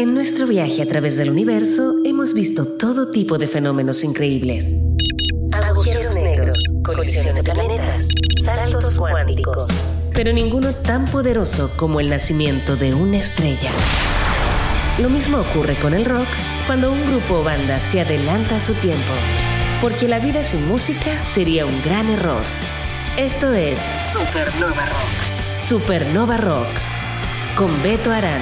En 0.00 0.14
nuestro 0.14 0.46
viaje 0.46 0.80
a 0.80 0.86
través 0.86 1.18
del 1.18 1.28
universo 1.28 1.96
hemos 2.06 2.32
visto 2.32 2.64
todo 2.64 3.10
tipo 3.10 3.36
de 3.36 3.46
fenómenos 3.46 4.02
increíbles. 4.02 4.72
Agujeros 5.52 6.14
negros, 6.14 6.54
colisiones 6.82 7.34
de 7.34 7.42
planetas, 7.42 8.08
saltos 8.42 8.98
cuánticos. 8.98 9.68
Pero 10.14 10.32
ninguno 10.32 10.72
tan 10.72 11.04
poderoso 11.04 11.70
como 11.76 12.00
el 12.00 12.08
nacimiento 12.08 12.76
de 12.76 12.94
una 12.94 13.18
estrella. 13.18 13.70
Lo 14.98 15.10
mismo 15.10 15.36
ocurre 15.36 15.74
con 15.74 15.92
el 15.92 16.06
rock 16.06 16.28
cuando 16.66 16.90
un 16.90 17.06
grupo 17.06 17.40
o 17.40 17.44
banda 17.44 17.78
se 17.78 18.00
adelanta 18.00 18.56
a 18.56 18.60
su 18.60 18.72
tiempo. 18.72 19.12
Porque 19.82 20.08
la 20.08 20.18
vida 20.18 20.42
sin 20.42 20.66
música 20.66 21.12
sería 21.26 21.66
un 21.66 21.82
gran 21.82 22.08
error. 22.08 22.40
Esto 23.18 23.52
es 23.52 23.78
Supernova 24.10 24.86
Rock. 24.86 25.62
Supernova 25.62 26.38
Rock. 26.38 26.68
Con 27.54 27.82
Beto 27.82 28.10
Arán. 28.10 28.40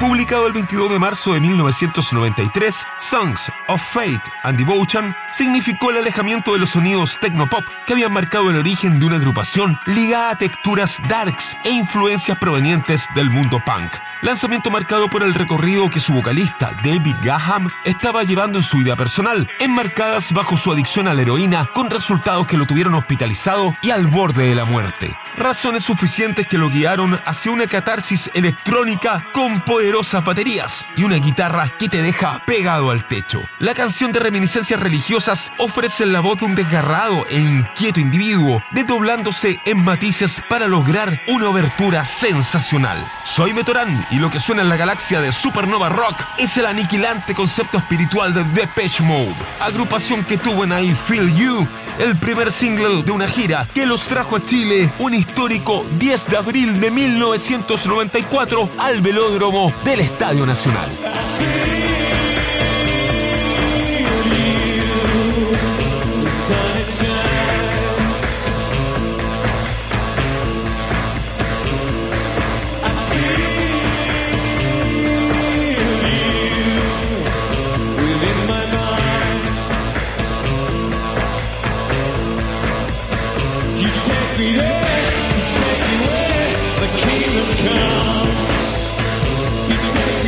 Publicado 0.00 0.48
el 0.48 0.52
22 0.52 0.90
de 0.90 0.98
marzo 0.98 1.34
de 1.34 1.40
1993, 1.40 2.84
Songs 2.98 3.50
of 3.68 3.80
Fate 3.80 4.22
and 4.42 4.58
Devotion 4.58 5.14
significó 5.30 5.90
el 5.90 5.98
alejamiento 5.98 6.52
de 6.52 6.58
los 6.58 6.70
sonidos 6.70 7.16
technopop 7.20 7.64
que 7.86 7.92
habían 7.92 8.12
marcado 8.12 8.50
el 8.50 8.56
origen 8.56 8.98
de 8.98 9.06
una 9.06 9.16
agrupación 9.16 9.78
ligada 9.86 10.30
a 10.30 10.38
texturas 10.38 11.00
darks 11.08 11.56
e 11.64 11.70
influencias 11.70 12.36
provenientes 12.38 13.06
del 13.14 13.30
mundo 13.30 13.62
punk. 13.64 13.94
Lanzamiento 14.22 14.70
marcado 14.70 15.08
por 15.08 15.22
el 15.22 15.34
recorrido 15.34 15.88
que 15.88 16.00
su 16.00 16.12
vocalista 16.12 16.72
David 16.82 17.16
Gaham 17.22 17.70
estaba 17.84 18.24
llevando 18.24 18.58
en 18.58 18.64
su 18.64 18.78
vida 18.78 18.96
personal, 18.96 19.48
enmarcadas 19.60 20.32
bajo 20.32 20.56
su 20.56 20.72
adicción 20.72 21.08
a 21.08 21.14
la 21.14 21.22
heroína 21.22 21.66
con 21.66 21.88
resultados 21.88 22.46
que 22.46 22.56
lo 22.56 22.66
tuvieron 22.66 22.94
hospitalizado 22.94 23.76
y 23.80 23.90
al 23.90 24.06
borde 24.08 24.48
de 24.48 24.54
la 24.54 24.64
muerte. 24.64 25.16
Razones 25.36 25.84
suficientes 25.84 26.46
que 26.46 26.58
lo 26.58 26.70
guiaron 26.70 27.20
hacia 27.26 27.52
una 27.52 27.66
catarsis 27.66 28.30
electrónica 28.34 29.26
con 29.32 29.60
poderosas 29.84 30.24
baterías 30.24 30.86
y 30.96 31.04
una 31.04 31.16
guitarra 31.16 31.74
que 31.78 31.90
te 31.90 32.00
deja 32.00 32.42
pegado 32.46 32.90
al 32.90 33.06
techo. 33.06 33.42
La 33.58 33.74
canción 33.74 34.12
de 34.12 34.18
reminiscencias 34.18 34.80
religiosas 34.80 35.52
ofrece 35.58 36.06
la 36.06 36.20
voz 36.20 36.38
de 36.38 36.46
un 36.46 36.54
desgarrado 36.54 37.26
e 37.28 37.38
inquieto 37.38 38.00
individuo, 38.00 38.62
desdoblándose 38.72 39.60
en 39.66 39.84
matices 39.84 40.42
para 40.48 40.68
lograr 40.68 41.20
una 41.28 41.50
obertura 41.50 42.06
sensacional. 42.06 43.06
Soy 43.24 43.52
Metorán 43.52 44.06
y 44.10 44.20
lo 44.20 44.30
que 44.30 44.40
suena 44.40 44.62
en 44.62 44.70
la 44.70 44.78
galaxia 44.78 45.20
de 45.20 45.32
Supernova 45.32 45.90
Rock 45.90 46.24
es 46.38 46.56
el 46.56 46.64
aniquilante 46.64 47.34
concepto 47.34 47.76
espiritual 47.76 48.32
de 48.32 48.44
Depeche 48.44 49.02
Mode, 49.02 49.36
agrupación 49.60 50.24
que 50.24 50.38
tuvo 50.38 50.64
en 50.64 50.72
I 50.72 50.94
Feel 50.94 51.30
You 51.34 51.68
el 51.98 52.18
primer 52.18 52.50
single 52.50 53.02
de 53.02 53.12
una 53.12 53.28
gira 53.28 53.68
que 53.74 53.86
los 53.86 54.06
trajo 54.06 54.36
a 54.36 54.40
Chile 54.42 54.92
un 54.98 55.14
histórico 55.14 55.84
10 55.98 56.30
de 56.30 56.36
abril 56.36 56.80
de 56.80 56.90
1994 56.90 58.70
al 58.78 59.00
velódromo 59.00 59.72
del 59.84 60.00
Estadio 60.00 60.46
Nacional. 60.46 60.90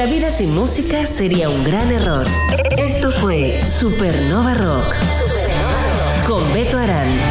la 0.00 0.06
vida 0.06 0.30
sin 0.30 0.54
música 0.54 1.06
sería 1.06 1.50
un 1.50 1.62
gran 1.62 1.92
error. 1.92 2.26
Esto 2.78 3.12
fue 3.12 3.60
Supernova 3.68 4.54
Rock. 4.54 4.94
Con 6.26 6.42
Beto 6.54 6.78
Arán. 6.78 7.29